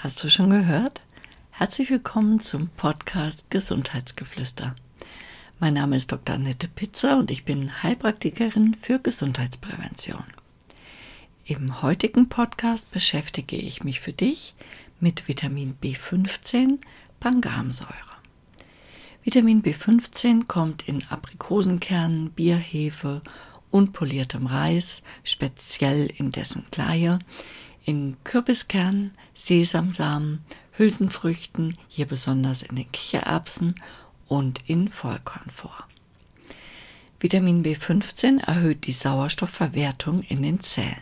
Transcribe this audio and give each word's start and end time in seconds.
Hast 0.00 0.22
du 0.22 0.30
schon 0.30 0.50
gehört? 0.50 1.00
Herzlich 1.50 1.90
willkommen 1.90 2.38
zum 2.38 2.68
Podcast 2.68 3.50
Gesundheitsgeflüster. 3.50 4.76
Mein 5.58 5.74
Name 5.74 5.96
ist 5.96 6.12
Dr. 6.12 6.36
Annette 6.36 6.68
Pitzer 6.68 7.18
und 7.18 7.32
ich 7.32 7.44
bin 7.44 7.82
Heilpraktikerin 7.82 8.74
für 8.74 9.00
Gesundheitsprävention. 9.00 10.22
Im 11.46 11.82
heutigen 11.82 12.28
Podcast 12.28 12.92
beschäftige 12.92 13.56
ich 13.56 13.82
mich 13.82 13.98
für 13.98 14.12
dich 14.12 14.54
mit 15.00 15.26
Vitamin 15.26 15.74
B15, 15.82 16.78
Pangamsäure. 17.18 17.92
Vitamin 19.24 19.64
B15 19.64 20.46
kommt 20.46 20.86
in 20.86 21.02
Aprikosenkernen, 21.08 22.30
Bierhefe, 22.30 23.20
unpoliertem 23.72 24.46
Reis, 24.46 25.02
speziell 25.24 26.06
in 26.06 26.30
dessen 26.30 26.66
Kleie, 26.70 27.18
in 27.88 28.18
Kürbiskernen, 28.22 29.12
Sesamsamen, 29.32 30.44
Hülsenfrüchten, 30.72 31.72
hier 31.88 32.04
besonders 32.04 32.60
in 32.60 32.76
den 32.76 32.92
Kichererbsen 32.92 33.76
und 34.26 34.60
in 34.66 34.90
Vollkorn 34.90 35.48
vor. 35.48 35.88
Vitamin 37.18 37.64
B15 37.64 38.44
erhöht 38.44 38.86
die 38.86 38.92
Sauerstoffverwertung 38.92 40.20
in 40.20 40.42
den 40.42 40.60
Zellen. 40.60 41.00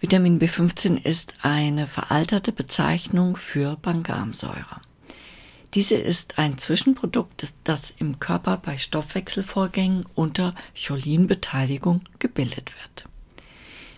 Vitamin 0.00 0.38
B15 0.38 1.02
ist 1.02 1.32
eine 1.40 1.86
veralterte 1.86 2.52
Bezeichnung 2.52 3.36
für 3.36 3.76
Bangamsäure. 3.76 4.82
Diese 5.72 5.94
ist 5.94 6.38
ein 6.38 6.58
Zwischenprodukt, 6.58 7.54
das 7.64 7.94
im 7.96 8.18
Körper 8.20 8.58
bei 8.58 8.76
Stoffwechselvorgängen 8.76 10.04
unter 10.14 10.54
Cholinbeteiligung 10.74 12.02
gebildet 12.18 12.72
wird. 12.82 13.06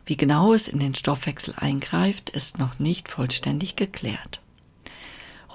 Wie 0.05 0.17
genau 0.17 0.53
es 0.53 0.69
in 0.69 0.81
den 0.81 0.95
Stoffwechsel 0.95 1.55
eingreift, 1.57 2.31
ist 2.31 2.59
noch 2.59 2.79
nicht 2.79 3.09
vollständig 3.09 3.77
geklärt. 3.77 4.41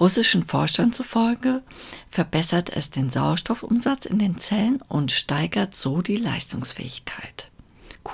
Russischen 0.00 0.44
Forschern 0.44 0.92
zufolge 0.92 1.62
verbessert 2.08 2.70
es 2.70 2.90
den 2.90 3.10
Sauerstoffumsatz 3.10 4.06
in 4.06 4.18
den 4.18 4.38
Zellen 4.38 4.80
und 4.88 5.10
steigert 5.10 5.74
so 5.74 6.02
die 6.02 6.16
Leistungsfähigkeit. 6.16 7.50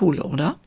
Cool, 0.00 0.20
oder? 0.20 0.58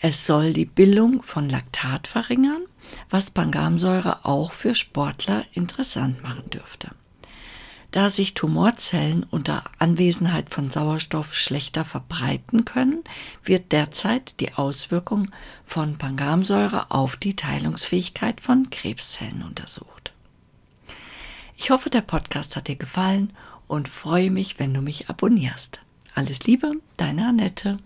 Es 0.00 0.26
soll 0.26 0.52
die 0.52 0.64
Bildung 0.64 1.22
von 1.22 1.48
Laktat 1.48 2.08
verringern, 2.08 2.62
was 3.08 3.30
Pangamsäure 3.30 4.24
auch 4.24 4.52
für 4.52 4.74
Sportler 4.74 5.44
interessant 5.52 6.22
machen 6.22 6.50
dürfte. 6.50 6.90
Da 7.90 8.08
sich 8.08 8.34
Tumorzellen 8.34 9.24
unter 9.24 9.64
Anwesenheit 9.78 10.50
von 10.50 10.70
Sauerstoff 10.70 11.34
schlechter 11.34 11.84
verbreiten 11.84 12.64
können, 12.64 13.02
wird 13.42 13.72
derzeit 13.72 14.38
die 14.38 14.54
Auswirkung 14.54 15.26
von 15.64 15.98
Pangamsäure 15.98 16.92
auf 16.92 17.16
die 17.16 17.34
Teilungsfähigkeit 17.34 18.40
von 18.40 18.70
Krebszellen 18.70 19.42
untersucht. 19.42 20.12
Ich 21.56 21.70
hoffe, 21.70 21.90
der 21.90 22.02
Podcast 22.02 22.54
hat 22.56 22.68
dir 22.68 22.76
gefallen 22.76 23.32
und 23.66 23.88
freue 23.88 24.30
mich, 24.30 24.58
wenn 24.58 24.72
du 24.72 24.82
mich 24.82 25.10
abonnierst. 25.10 25.82
Alles 26.14 26.44
Liebe, 26.44 26.72
deine 26.96 27.26
Annette. 27.26 27.78